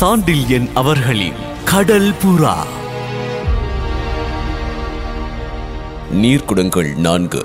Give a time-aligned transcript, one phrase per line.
[0.00, 2.54] சாண்டில்யன் அவர்களின் கடல் புறா.
[6.12, 7.42] நீர்க்குடங்கள் நான்கு.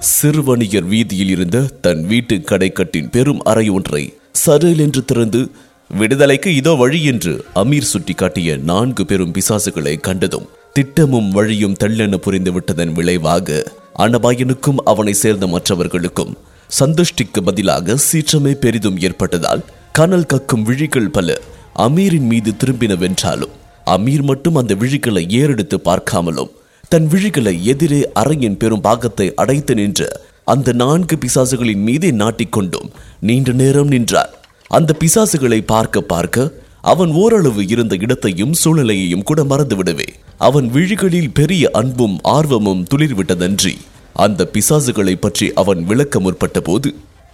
[0.00, 5.50] சிறுவணியர் வீதியில் இருந்த தன் வீட்டு கடைக்கட்டின் பெரும் அறை ஒன்றை சரல் என்று திறந்து
[5.90, 12.92] விடுதலைக்கு இதோ வழி என்று அமீர் சுட்டிக்காட்டிய நான்கு பெரும் பிசாசுகளை கண்டதும் திட்டமும் வழியும் தள்ளென புரிந்து விட்டதன்
[12.92, 13.64] விளைவாக
[13.98, 16.36] அனபாயனுக்கும் அவனை சேர்ந்த மற்றவர்களுக்கும்
[16.80, 21.38] சந்துஷ்டிக்கு பதிலாக சீற்றமே பெரிதும் ஏற்பட்டதால் கனல் கக்கும் விழிகள் பல
[21.76, 23.54] அமீரின் மீது திரும்பினவென்றாலும்
[23.86, 26.52] அமீர் மட்டும் அந்த விழிகளை ஏறெடுத்து பார்க்காமலும்
[26.88, 30.08] தன் விழிகளை எதிரே அறையின் பெரும் பாகத்தை அடைத்து நின்று
[30.44, 32.88] அந்த நான்கு பிசாசுகளின் மீதே நாட்டிக்கொண்டும்
[33.20, 34.32] நீண்ட நேரம் நின்றார்
[34.70, 40.08] அந்த பிசாசுகளை பார்க்க பார்க்க அவன் ஓரளவு இருந்த இடத்தையும் சூழ்நிலையையும் கூட மறந்துவிடவே
[40.38, 43.74] அவன் விழிகளில் பெரிய அன்பும் ஆர்வமும் துளிர்விட்டதன்றி
[44.16, 46.90] அந்த பிசாசுகளை பற்றி அவன் விளக்க முற்பட்ட போது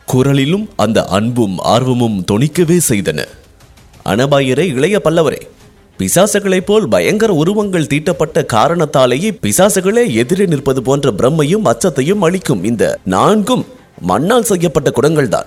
[0.09, 3.21] குரலிலும் அந்த அன்பும் ஆர்வமும் தொனிக்கவே செய்தன.
[4.05, 5.41] அனபாயரே இளைய பல்லவரே.
[5.99, 13.67] பிசாசுகளைப் போல் பயங்கர உருவங்கள் தீட்டப்பட்ட காரணத்தாலேயே பிசாசுகளே எதிரே நிற்பது போன்ற பிரம்மையும் அச்சத்தையும் அளிக்கும் இந்த நான்கும்
[14.01, 15.47] மண்ணால் செய்யப்பட்ட குடங்கள்தான்.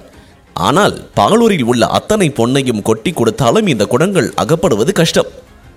[0.54, 5.26] ஆனால் பாலூரில் உள்ள அத்தனை பொன்னையும் கொட்டி கொடுத்தாலும் இந்த குடங்கள் அகப்படுவது கஷ்டம்.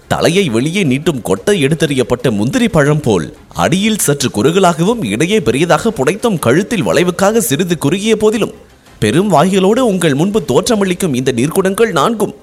[0.08, 6.86] தலையை வெளியே நீட்டும் கொட்டை எடுத்தெறியப்பட்ட முந்திரி பழம் போல் அடியில் சற்று குறுகலாகவும் இடையே பெரியதாக புடைத்தும் கழுத்தில்
[6.86, 8.52] வளைவுக்காக சிறிது குறுகிய போதிலும்.
[8.98, 12.34] பெரும் வாய்களோடு உங்கள் முன்பு தோற்றமளிக்கும் இந்த நீர்க்குடங்கள் நான்கும்.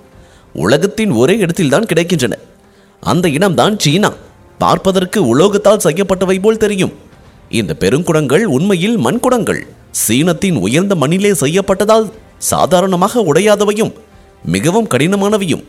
[0.56, 2.34] உலகத்தின் ஒரே இடத்தில்தான் கிடைக்கின்றன.
[3.00, 4.14] அந்த இனம்தான் சீனா.
[4.58, 6.94] பார்ப்பதற்கு உலோகத்தால் செய்யப்பட்டவை போல் தெரியும்.
[7.50, 9.62] இந்த பெருங்குடங்கள் உண்மையில் மண்குடங்கள்.
[10.08, 13.94] சீனத்தின் உயர்ந்த மண்ணிலே செய்யப்பட்டதால் சாதாரணமாக உடையாதவையும்
[14.46, 15.64] மிகவும் கடினமானவையும்.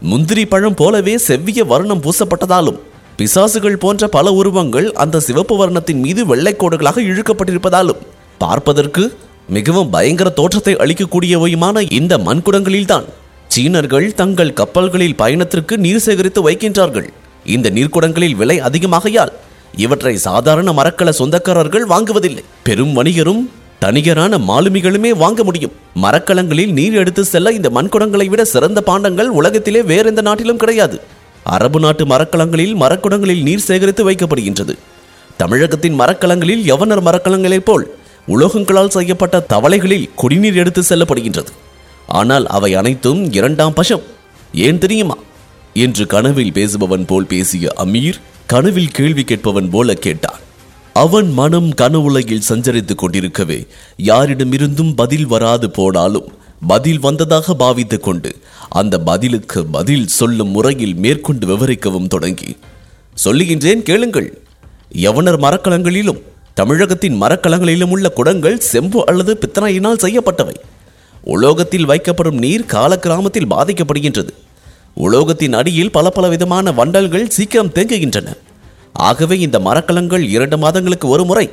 [0.00, 2.78] முந்திரி பழம் போலவே செவ்விய வர்ணம் பூசப்பட்டதாலும்
[3.18, 8.02] பிசாசுகள் போன்ற பல உருவங்கள் அந்த சிவப்பு வர்ணத்தின் மீது வெள்ளைக்கோடுகளாக இழுக்கப்பட்டிருப்பதாலும்
[8.38, 9.16] பார்ப்பதற்கு
[9.48, 13.06] மிகவும் பயங்கர தோற்றத்தை அளிக்கக்கூடியவையுமான இந்த மண்குடங்களில்தான்.
[13.48, 17.08] சீனர்கள் தங்கள் கப்பல்களில் பயணத்திற்கு நீர் சேகரித்து வைக்கின்றார்கள்.
[17.44, 19.32] இந்த நீர்க்குடங்களில் விலை அதிகமாகையால்
[19.76, 22.44] இவற்றை சாதாரண மரக்கல சொந்தக்காரர்கள் வாங்குவதில்லை.
[22.62, 23.42] பெரும் வணிகரும்
[23.80, 25.72] தனிகரான மாலுமிகளுமே வாங்க முடியும்.
[25.94, 31.00] மரக்கலங்களில் நீர் எடுத்து செல்ல இந்த மண்குடங்களை விட சிறந்த பாண்டங்கள் உலகத்திலே வேறெந்த நாட்டிலும் கிடையாது.
[31.42, 34.74] அரபு நாட்டு மரக்கலங்களில் மரக்குடங்களில் நீர் சேகரித்து வைக்கப்படுகின்றது.
[35.36, 37.94] தமிழகத்தின் மரக்கலங்களில் யவனர் மரக்கலங்களைப் போல்
[38.28, 41.52] உலோகங்களால் செய்யப்பட்ட தவளைகளில் குடிநீர் எடுத்து செல்லப்படுகின்றது.
[42.06, 44.02] ஆனால் அவை அனைத்தும் இரண்டாம் பஷம்.
[44.54, 45.16] ஏன் தெரியுமா?
[45.74, 48.14] என்று கனவில் பேசுபவன் போல் பேசிய அமீர்
[48.46, 50.40] கனவில் கேள்வி கேட்பவன் போல கேட்டான்.
[50.92, 53.66] அவன் மனம் கனவுலகில் சஞ்சரித்துக் கொண்டிருக்கவே
[54.02, 56.32] யாரிடமிருந்தும் பதில் வராது போனாலும்
[56.66, 58.36] பதில் வந்ததாக பாவித்துக் கொண்டு
[58.68, 62.56] அந்த பதிலுக்கு பதில் சொல்லும் முறையில் மேற்கொண்டு விவரிக்கவும் தொடங்கி.
[63.24, 64.42] சொல்லுகின்றேன் கேளுங்கள்.
[64.94, 66.22] யவனர் மரக்கலங்களிலும்
[66.54, 70.54] தமிழகத்தின் மரக்கலங்களிலும் உள்ள குடங்கள் செம்பு அல்லது பித்தனையினால் செய்யப்பட்டவை.
[71.34, 74.32] உலோகத்தில் வைக்கப்படும் நீர் கால கிராமத்தில் பாதிக்கப்படுகின்றது.
[74.96, 78.28] உலோகத்தின் அடியில் பல பல விதமான வண்டல்கள் சீக்கிரம் தேங்குகின்றன.
[78.92, 81.46] ஆகவே இந்த மரக்கலங்கள் இரண்டு மாதங்களுக்கு ஒரு முறை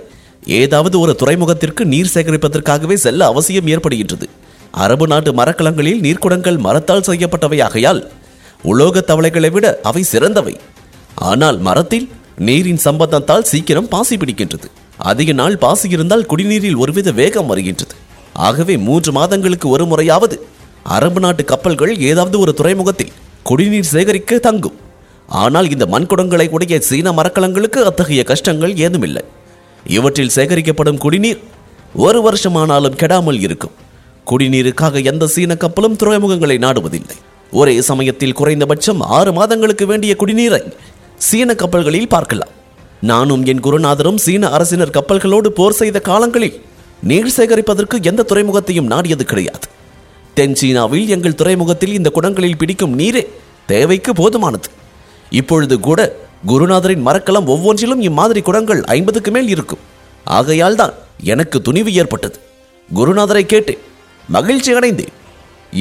[0.60, 4.28] ஏதாவது ஒரு துறைமுகத்திற்கு நீர் சேகரிப்பதற்காகவே செல்ல அவசியம் ஏற்படுகின்றது.
[4.72, 8.02] அரபு நாட்டு மரக்கலங்களில் நீர்க்குடங்கள் மரத்தால் செய்யப்பட்டவை ஆகையால்
[8.64, 10.56] உலோக தவளைகளை விட அவை சிறந்தவை.
[11.16, 12.08] ஆனால் மரத்தில்
[12.38, 14.68] நீரின் சம்பந்தத்தால் சீக்கிரம் பாசி பிடிக்கின்றது.
[14.98, 17.96] அதிக நாள் பாசி இருந்தால் குடிநீரில் ஒருவித வேகம் வருகின்றது.
[18.48, 20.36] ஆகவே மூன்று மாதங்களுக்கு ஒரு முறையாவது
[20.96, 23.14] அரபு நாட்டு கப்பல்கள் ஏதாவது ஒரு துறைமுகத்தில்
[23.50, 24.78] குடிநீர் சேகரிக்க தங்கும்.
[25.30, 29.24] ஆனால் இந்த மண்குடங்களை உடைய சீன மரக்கலங்களுக்கு அத்தகைய கஷ்டங்கள் ஏதுமில்லை.
[29.86, 31.42] இவற்றில் சேகரிக்கப்படும் குடிநீர்
[32.06, 33.76] ஒரு வருஷமானாலும் கெடாமல் இருக்கும்.
[34.28, 37.18] குடிநீருக்காக எந்த சீன கப்பலும் துறைமுகங்களை நாடுவதில்லை.
[37.54, 40.62] ஒரே சமயத்தில் குறைந்தபட்சம் ஆறு மாதங்களுக்கு வேண்டிய குடிநீரை
[41.28, 42.54] சீன கப்பல்களில் பார்க்கலாம்.
[43.02, 46.60] நானும் என் குருநாதரும் சீன அரசினர் கப்பல்களோடு போர் செய்த காலங்களில்
[47.09, 49.68] நீர் சேகரிப்பதற்கு எந்த துறைமுகத்தையும் நாடியது கிடையாது.
[50.34, 53.24] தென் சீனாவில் எங்கள் துறைமுகத்தில் இந்த குடங்களில் பிடிக்கும் நீரே
[53.72, 54.69] தேவைக்கு போதுமானது.
[55.31, 56.00] இப்பொழுது கூட
[56.47, 59.84] குருநாதரின் மரக்கலம் ஒவ்வொன்றிலும் இம்மாதிரி குடங்கள் ஐம்பதுக்கு மேல் இருக்கும்.
[60.38, 60.94] ஆகையால் தான்
[61.34, 62.38] எனக்கு துணிவு ஏற்பட்டது.
[62.90, 63.84] குருநாதரை கேட்டேன்
[64.30, 65.13] மகிழ்ச்சி அடைந்தேன்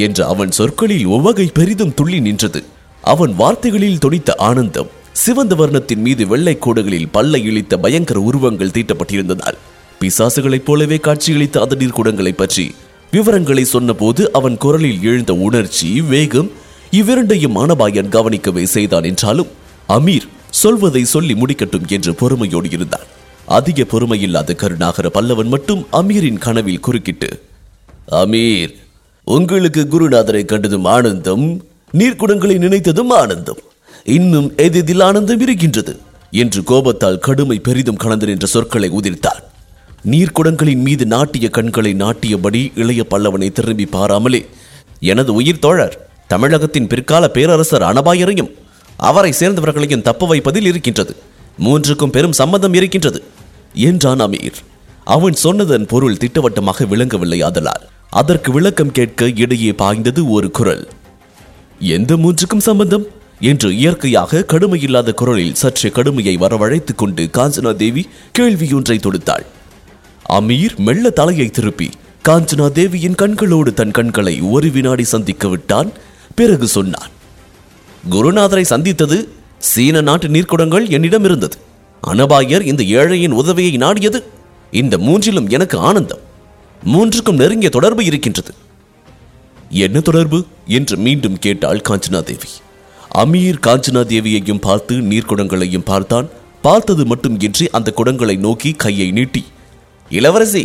[0.06, 2.60] என்று அவன் சொற்களில் ஒவ்வகை பெரிதும் துள்ளி நின்றது.
[3.04, 4.90] அவன் வார்த்தைகளில் துணித்த ஆனந்தம்
[5.22, 9.58] சிவந்த வர்ணத்தின் மீது வெள்ளை கோடுகளில் பல்லை இழித்த பயங்கர உருவங்கள் தீட்டப்பட்டிருந்ததால்
[10.02, 12.74] பிசாசுகளைப் போலவே காட்சியளித்த அந்த குடங்களை பற்றி
[13.10, 16.50] விவரங்களை சொன்னபோது அவன் குரலில் எழுந்த உணர்ச்சி வேகம்
[16.90, 19.46] இவ்விரண்டையும் மானபாயன் கவனிக்கவே செய்தான் என்றாலும்
[19.88, 23.06] அமீர் சொல்வதை சொல்லி முடிக்கட்டும் என்று பொறுமையோடு இருந்தான்.
[23.46, 27.40] அதிக பொறுமையில்லாத கருணாகர பல்லவன் மட்டும் அமீரின் கனவில் குறுக்கிட்டு
[28.08, 28.74] அமீர்
[29.24, 31.62] உங்களுக்கு குருநாதரை கண்டதும் ஆனந்தம்
[31.94, 33.62] நீர்க்குடங்களை நினைத்ததும் ஆனந்தம்.
[34.04, 36.00] இன்னும் எதிதில் ஆனந்தம் இருக்கின்றது
[36.30, 39.42] என்று கோபத்தால் கடுமை பெரிதும் கலந்து நின்ற சொற்களை உதிர்த்தார்
[40.10, 44.46] நீர்க்குடங்களின் மீது நாட்டிய கண்களை நாட்டியபடி இளைய பல்லவனை திரும்பி பாராமலே.
[45.00, 48.50] எனது உயிர் தோழர் தமிழகத்தின் பிற்கால பேரரசர் அனபாயரையும்
[48.96, 51.16] அவரை சேர்ந்தவர்களையும் தப்ப வைப்பதில் இருக்கின்றது.
[51.58, 53.22] மூன்றுக்கும் பெரும் சம்பந்தம் இருக்கின்றது.
[53.74, 54.52] என்றான் அமீர்.
[55.04, 57.88] அவன் சொன்னதன் பொருள் திட்டவட்டமாக விளங்கவில்லை ஆதலால்.
[58.10, 60.88] அதற்கு விளக்கம் கேட்க இடையே பாய்ந்தது ஒரு குரல்.
[61.80, 63.06] எந்த மூன்றுக்கும் சம்பந்தம்?
[63.40, 68.08] என்று இயற்கையாக கடுமையில்லாத குரலில் சற்று கடுமையை வரவழைத்துக் கொண்டு காஞ்சனா தேவி
[68.38, 69.44] கேள்வியொன்றை தொடுத்தாள்.
[70.28, 71.90] அமீர் மெல்ல தலையை திருப்பி
[72.28, 75.92] காஞ்சனா தேவியின் கண்களோடு தன் கண்களை ஒரு வினாடி சந்திக்க விட்டான்.
[76.34, 77.08] பிறகு சொன்னான்
[78.10, 79.28] குருநாதரை சந்தித்தது
[79.58, 81.58] சீன நாட்டு நீர்க்குடங்கள் என்னிடம் இருந்தது.
[82.06, 84.22] அனபாயர் இந்த ஏழையின் உதவியை நாடியது.
[84.70, 86.18] இந்த மூன்றிலும் எனக்கு ஆனந்தம்.
[86.84, 88.54] மூன்றுக்கும் நெருங்கிய தொடர்பு இருக்கின்றது.
[89.70, 90.46] என்ன தொடர்பு?
[90.66, 92.48] என்று மீண்டும் கேட்டாள் காஞ்சனா தேவி.
[93.14, 96.28] அமீர் காஞ்சனா தேவியையும் பார்த்து நீர்க்குடங்களையும் பார்த்தான்.
[96.62, 99.44] பார்த்தது மட்டும் இன்றி அந்த குடங்களை நோக்கி கையை நீட்டி
[100.16, 100.62] இளவரசி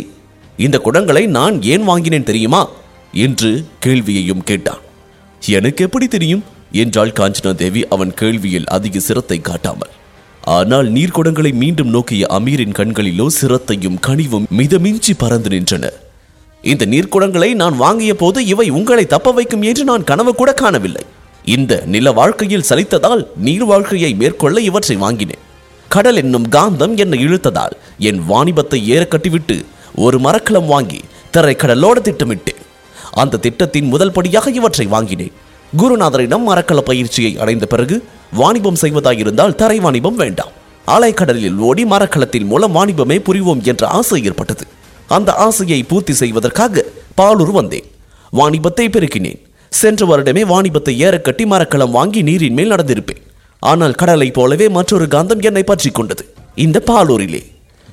[0.56, 2.60] இந்த குடங்களை நான் ஏன் வாங்கினேன் தெரியுமா?
[3.12, 3.50] என்று
[3.80, 4.82] கேள்வியையும் கேட்டான்.
[5.42, 6.42] எனக்கு எப்படி தெரியும்?
[6.72, 9.92] என்றாள் காஞ்சனா தேவி அவன் கேள்வியில் அதிக சிரத்தை காட்டாமல்.
[10.56, 15.86] ஆனால் நீர்க்குடங்களை மீண்டும் நோக்கிய அமீரின் கண்களிலோ சிரத்தையும் கனிவும் மிதமிஞ்சி பறந்து நின்றன.
[16.62, 21.04] இந்த நீர்க்குடங்களை நான் வாங்கிய போது இவை உங்களை தப்ப வைக்கும் என்று நான் கனவு கூட காணவில்லை.
[21.44, 25.44] இந்த நில வாழ்க்கையில் சலித்ததால் நீர் வாழ்க்கையை மேற்கொள்ள இவற்றை வாங்கினேன்.
[25.88, 29.64] கடல் என்னும் காந்தம் என்னை இழுத்ததால் என் வாணிபத்தை ஏற கட்டிவிட்டு
[29.94, 31.00] ஒரு மரக்கலம் வாங்கி
[31.32, 32.60] திரைக்கடலோடு திட்டமிட்டேன்.
[33.12, 35.32] அந்த திட்டத்தின் முதல் படியாக இவற்றை வாங்கினேன்.
[35.76, 40.52] குருநாதரிடம் மரக்கல பயிற்சியை அடைந்த பிறகு வாணிபம் செய்வதாயிருந்தால் தரை வாணிபம் வேண்டாம்.
[40.86, 44.66] அலைக்கடலில் ஓடி மரக்கலத்தின் மூலம் வாணிபமே புரிவோம் என்ற ஆசை ஏற்பட்டது.
[45.06, 46.84] அந்த ஆசையை பூர்த்தி செய்வதற்காக
[47.16, 47.84] பாலூர் வந்தேன்.
[48.32, 49.40] வாணிபத்தை பெருக்கினேன்.
[49.70, 53.22] சென்ற வருடமே வாணிபத்தை ஏறக்கட்டி மரக்கலம் வாங்கி நீரின் மேல் நடந்திருப்பேன்.
[53.62, 56.24] ஆனால் கடலைப் போலவே மற்றொரு காந்தம் என்னை பற்றி கொண்டது.
[56.54, 57.42] இந்த பாலூரிலே.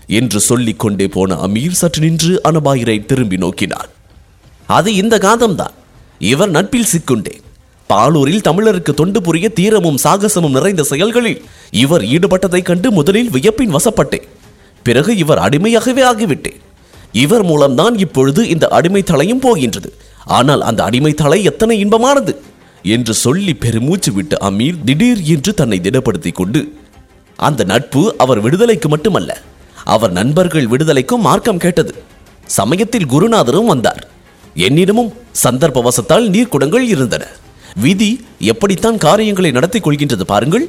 [0.08, 3.90] என்று சொல்லிக் கொண்டே போன அமீர் சற்று நின்று அனபாயிரை திரும்பி நோக்கினார்.
[4.68, 5.76] அது இந்த காந்தம்தான்.
[6.20, 7.42] இவர் நட்பில் சிக்குண்டேன்.
[7.90, 11.42] பாலூரில் தமிழருக்கு தொண்டு புரிய தீரமும் சாகசமும் நிறைந்த செயல்களில்
[11.72, 14.28] இவர் ஈடுபட்டதைக் கண்டு முதலில் வியப்பின் வசப்பட்டேன்.
[14.84, 16.60] பிறகு இவர் அடிமையாகவே ஆகிவிட்டேன்.
[17.12, 19.94] இவர் மூலம்தான் இப்பொழுது இந்த அடிமை தலையும் போகின்றது.
[20.26, 22.34] ஆனால் அந்த அடிமை தலை எத்தனை இன்பமானது!
[22.94, 26.62] என்று சொல்லி பெருமூச்சு விட்டு அமீர் திடீர் என்று தன்னை திடப்படுத்திக் கொண்டு
[27.36, 29.32] அந்த நட்பு அவர் விடுதலைக்கு மட்டுமல்ல
[29.84, 31.94] அவர் நண்பர்கள் விடுதலைக்கும் மார்க்கம் கேட்டது.
[32.46, 34.08] சமயத்தில் குருநாதரும் வந்தார்.
[34.56, 35.12] என்னிடமும்
[35.44, 37.24] சந்தர்ப்பவசத்தால் நீர்க்குடங்கள் இருந்தன.
[37.76, 38.10] விதி
[38.40, 40.66] எப்படித்தான் காரியங்களை நடத்திக் கொள்கின்றது பாருங்கள்.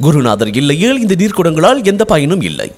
[0.00, 2.68] குருநாதர் இல்லையேல் இந்த நீர்க்குடங்களால் எந்த பயனும் இல்லை.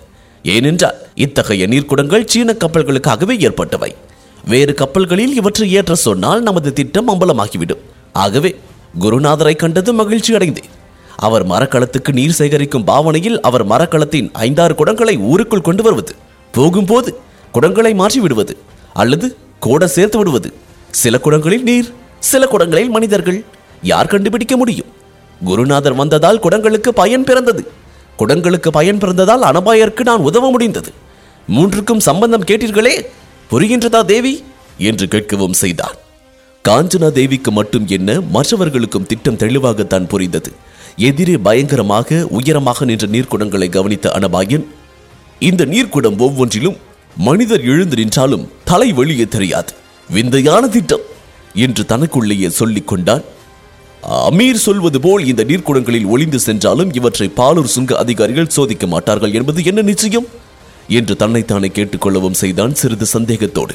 [0.42, 3.90] ஏனென்றால் இத்தகைய நீர்க்குடங்கள் சீன கப்பல்களுக்காகவே ஏற்பட்டவை.
[4.44, 7.82] வேறு கப்பல்களில் இவற்றை ஏற்ற சொன்னால் நமது திட்டம் அம்பலமாகிவிடும்.
[8.12, 8.50] ஆகவே
[9.00, 10.70] குருநாதரை கண்டது மகிழ்ச்சி அடைந்தேன்.
[11.16, 16.14] அவர் மரக்களத்துக்கு நீர் சேகரிக்கும் பாவனையில் அவர் மரக்களத்தின் ஐந்தாறு குடங்களை ஊருக்குள் கொண்டு வருவது
[16.52, 17.18] போகும்போது
[17.54, 18.56] குடங்களை மாற்றி விடுவது
[18.92, 20.52] அல்லது கூட சேர்த்து விடுவது.
[20.90, 23.44] சில குடங்களில் நீர் சில குடங்களில் மனிதர்கள்.
[23.82, 24.86] யார் கண்டுபிடிக்க முடியும்?
[25.44, 27.70] குருநாதர் வந்ததால் குடங்களுக்கு பயன் பிறந்தது.
[28.18, 30.92] குடங்களுக்கு பயன் பிறந்ததால் அனபாயருக்கு நான் உதவ முடிந்தது.
[31.48, 33.06] மூன்றுக்கும் சம்பந்தம் கேட்டீர்களே
[33.50, 34.44] புரிகின்றதா தேவி?
[34.78, 35.96] என்று கேட்கவும் செய்தார்.
[36.68, 40.52] காஞ்சனா தேவிக்கு மட்டும் என்ன மற்றவர்களுக்கும் திட்டம் தெளிவாகத்தான் புரிந்தது.
[40.96, 44.64] எதிரே பயங்கரமாக உயரமாக நின்ற நீர்க்குடங்களை கவனித்த அனபாயன்
[45.38, 46.76] இந்த நீர்க்குடம் ஒவ்வொன்றிலும்
[47.16, 49.72] மனிதர் எழுந்து நின்றாலும் தலை வெளியே தெரியாது.
[50.10, 51.00] விந்தையான திட்டம்
[51.54, 53.22] என்று தனக்குள்ளேயே சொல்லிக் கொண்டான்.
[54.08, 59.82] அமீர் சொல்வது போல் இந்த நீர்க்குடங்களில் ஒளிந்து சென்றாலும் இவற்றை பாலூர் சுங்க அதிகாரிகள் சோதிக்க மாட்டார்கள் என்பது என்ன
[59.82, 60.26] நிச்சயம்?
[60.88, 63.74] என்று தன்னைத்தானே கேட்டுக்கொள்ளவும் செய்தான் சிறிது சந்தேகத்தோடு.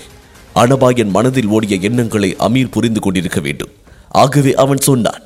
[0.62, 3.74] அனபாயன் மனதில் ஓடிய எண்ணங்களை அமீர் புரிந்து கொண்டிருக்க வேண்டும்.
[4.10, 5.24] ஆகவே அவன் சொன்னான்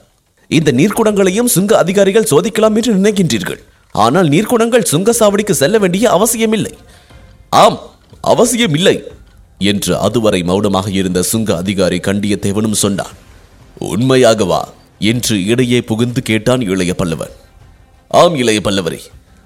[0.48, 3.62] இந்த நீர்க்குடங்களையும் சுங்க அதிகாரிகள் சோதிக்கலாம் என்று நினைக்கின்றீர்கள்.
[3.96, 6.74] ஆனால் நீர்க்குடங்கள் சுங்க சாவடிக்கு செல்ல வேண்டிய அவசியமில்லை.
[7.50, 7.80] ஆம்
[8.22, 8.96] அவசியம் இல்லை
[9.58, 13.16] என்று அதுவரை மௌனமாக இருந்த சுங்க அதிகாரி கண்டியத்தேவனும் சொன்னான்.
[13.82, 14.62] உண்மையாகவா?
[15.00, 17.34] என்று இடையே புகுந்து கேட்டான் இளைய பல்லவன்.
[18.08, 19.00] ஆம் இளைய பல்லவரே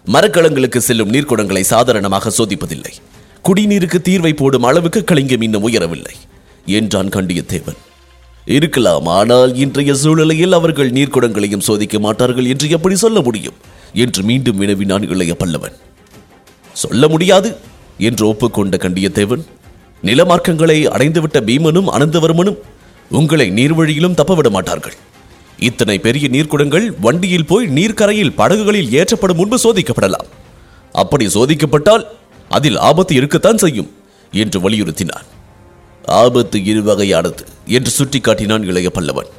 [0.07, 2.93] மரக்கலங்களுக்கு செல்லும் நீர்க்குடங்களை சாதாரணமாக சோதிப்பதில்லை.
[3.47, 6.13] குடிநீருக்கு தீர்வை போடும் அளவுக்கு கலிங்கம் இன்னும் உயரவில்லை
[6.65, 7.79] என்றான் கண்டியத்தேவன்.
[8.45, 13.57] இருக்கலாம் ஆனால் இன்றைய சூழ்நிலையில் அவர்கள் நீர்க்குடங்களையும் சோதிக்க மாட்டார்கள் என்று எப்படி சொல்ல முடியும்?
[13.93, 15.75] என்று மீண்டும் வினவினான் இளைய பல்லவன்.
[16.73, 17.57] சொல்ல முடியாது
[17.97, 19.43] என்று ஒப்புக்கொண்ட கண்டியத்தேவன்
[20.03, 22.59] நிலமார்க்கங்களை அடைந்துவிட்ட பீமனும் அனந்தவர்மனும்
[23.09, 24.97] உங்களை நீர்வழியிலும் தப்பவிட மாட்டார்கள்.
[25.59, 30.29] இத்தனை பெரிய நீர்க்குடங்கள் வண்டியில் போய் நீர்க்கரையில் படகுகளில் ஏற்றப்படும் முன்பு சோதிக்கப்படலாம்.
[30.91, 32.05] அப்படி சோதிக்கப்பட்டால்
[32.49, 33.89] அதில் ஆபத்து இருக்கத்தான் செய்யும்
[34.31, 35.27] என்று வலியுறுத்தினான்.
[36.05, 39.29] ஆபத்து இருவகையானது என்று சுட்டிக்காட்டினான் இளைய பல்லவன்.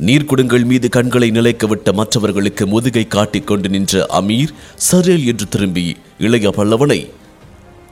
[0.00, 4.52] நீர்க்குடங்கள் மீது கண்களை நிலைக்க விட்ட மற்றவர்களுக்கு முதுகை காட்டிக் கொண்டு நின்ற அமீர்
[4.90, 7.00] சரேல் என்று திரும்பி இளைய பல்லவனை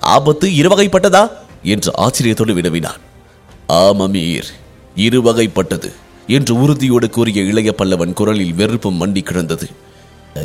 [0.03, 1.25] ஆபத்து இருவகைப்பட்டதா
[1.63, 3.01] என்று ஆச்சரியத்தோடு வினவினான்.
[3.67, 4.49] ஆம் அமீர்
[4.97, 5.91] இருவகைப்பட்டது
[6.27, 9.69] என்று உறுதியோடு கூறிய இளைய பல்லவன் குரலில் வெறுப்பும் மண்டி கிடந்தது.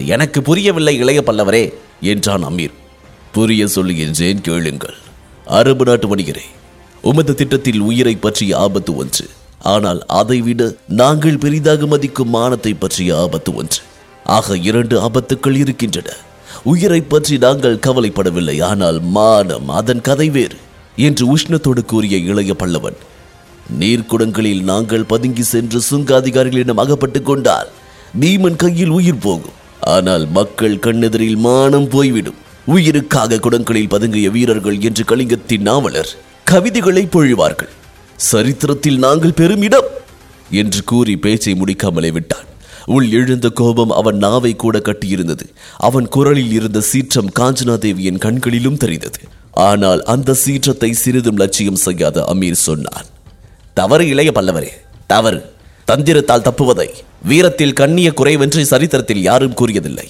[0.06, 2.76] எனக்கு புரியவில்லை இளைய பல்லவரே என்றான் அமீர்.
[3.32, 4.98] புரிய சொல்லுகின்றேன் கேளுங்கள்.
[5.46, 6.46] அரபு நாட்டு வணிகரே
[7.02, 9.26] உமது திட்டத்தில் உயிரை பற்றிய ஆபத்து ஒன்று.
[9.60, 13.82] ஆனால் அதைவிட நாங்கள் பெரிதாக மதிக்கும் மானத்தை பற்றிய ஆபத்து ஒன்று.
[14.26, 16.10] ஆக இரண்டு ஆபத்துக்கள் இருக்கின்றன.
[16.64, 18.64] உயிரை பற்றி நாங்கள் கவலைப்படவில்லை.
[18.64, 20.58] ஆனால் மானம் அதன் கதை வேறு
[20.96, 22.98] என்று உஷ்ணத்தோடு கூறிய இளைய பல்லவன்
[23.80, 27.70] நீர்க்குடங்களில் நாங்கள் பதுங்கி சென்று சுங்க அதிகாரிகளிடம் அகப்பட்டுக் கொண்டால்
[28.20, 29.56] பீமன் கையில் உயிர் போகும்.
[29.82, 32.42] ஆனால் மக்கள் கண்ணெதிரில் மானம் போய்விடும்.
[32.68, 36.10] உயிருக்காக குடங்களில் பதுங்கிய வீரர்கள் என்று கலிங்கத்தின் நாவலர்
[36.44, 37.70] கவிதைகளை பொழிவார்கள்.
[38.16, 39.90] சரித்திரத்தில் நாங்கள் பெரும் இடம்
[40.52, 42.46] என்று கூறி பேச்சை முடிக்காமலே விட்டான்.
[42.86, 45.46] உள் எழுந்த கோபம் அவன் நாவை கூட கட்டியிருந்தது.
[45.78, 49.20] அவன் குரலில் இருந்த சீற்றம் காஞ்சனாதேவியின் கண்களிலும் தெரிந்தது.
[49.52, 53.06] ஆனால் அந்த சீற்றத்தை சிறிதும் லட்சியம் செய்யாத அமீர் சொன்னான்.
[53.74, 54.72] தவறு இளைய பல்லவரே
[55.08, 55.42] தவறு.
[55.88, 56.90] தந்திரத்தால் தப்புவதை.
[57.24, 60.08] வீரத்தில் கண்ணிய குறைவென்று சரித்திரத்தில் யாரும் கூறியதில்லை.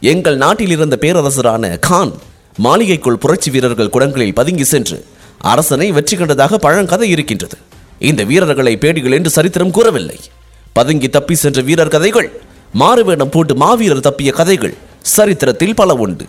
[0.00, 2.12] எங்கள் நாட்டில் இருந்த பேரரசரான கான்
[2.64, 4.98] மாளிகைக்குள் புரட்சி வீரர்கள் குடங்களில் பதுங்கி சென்று
[5.38, 7.56] அரசனை வெற்றி கண்டதாக பழங்கதை இருக்கின்றது.
[7.98, 10.18] இந்த வீரர்களை பேடிகள் என்று சரித்திரம் கூறவில்லை.
[10.72, 12.28] பதுங்கி தப்பி சென்ற வீரர் கதைகள்
[12.72, 16.26] மாறுவேடம் போட்டு மாவீரர் தப்பிய கதைகள் சரித்திரத்தில் பல உண்டு.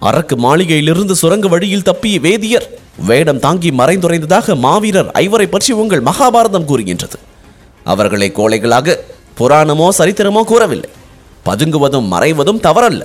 [0.00, 2.68] அரக்கு மாளிகையிலிருந்து சுரங்க வழியில் தப்பிய வேதியர்
[3.06, 7.18] வேடம் தாங்கி மறைந்துரைந்ததாக மாவீரர் ஐவரை பற்றி உங்கள் மகாபாரதம் கூறுகின்றது.
[7.84, 8.96] அவர்களை கோழைகளாக
[9.40, 10.90] புராணமோ சரித்திரமோ கூறவில்லை.
[11.46, 13.02] பதுங்குவதும் மறைவதும் தவறல்ல.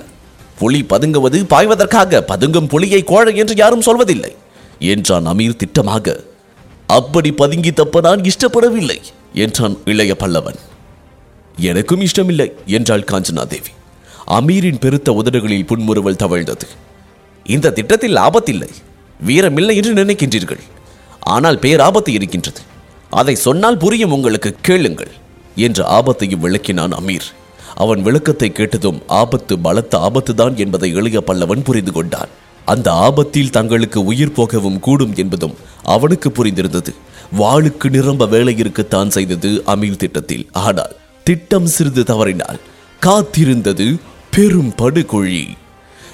[0.59, 4.31] புலி பதுங்குவது பாய்வதற்காக பதுங்கும் புலியை கோழை என்று யாரும் சொல்வதில்லை.
[4.79, 6.15] என்றான் அமீர் திட்டமாக.
[6.87, 8.97] அப்படி பதுங்கி தப்ப நான் இஷ்டப்படவில்லை
[9.33, 10.59] என்றான் இளைய பல்லவன்.
[11.57, 13.71] எனக்கும் இஷ்டமில்லை என்றாள் காஞ்சனா தேவி
[14.27, 16.67] அமீரின் பெருத்த உதடுகளில் புன்முறுவல் தவழ்ந்தது.
[17.45, 18.69] இந்த திட்டத்தில் ஆபத்தில்லை
[19.25, 20.61] வீரமில்லை என்று நினைக்கின்றீர்கள்.
[21.19, 22.61] ஆனால் பேராபத்து இருக்கின்றது.
[23.09, 25.11] அதை சொன்னால் புரியும் உங்களுக்கு கேளுங்கள்
[25.55, 27.27] என்ற ஆபத்தையும் விளக்கினான் அமீர்.
[27.75, 32.29] அவன் விளக்கத்தை கேட்டதும் ஆபத்து பலத்த ஆபத்துதான் என்பதை இளைய பல்லவன் புரிந்து கொண்டான்.
[32.65, 36.93] அந்த ஆபத்தில் தங்களுக்கு உயிர் போகவும் கூடும் என்பதும் அவனுக்கு புரிந்திருந்தது.
[37.39, 40.47] வாளுக்கு நிரம்ப வேலை இருக்கத்தான் செய்தது அமீர் திட்டத்தில்.
[40.51, 42.59] ஆனால் திட்டம் சிறிது தவறினால்
[43.01, 43.99] காத்திருந்தது
[44.31, 45.57] பெரும் படுகொழி.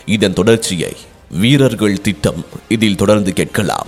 [0.05, 0.95] இதன் தொடர்ச்சியை
[1.29, 3.87] வீரர்கள் திட்டம் இதில் தொடர்ந்து கேட்கலாம்.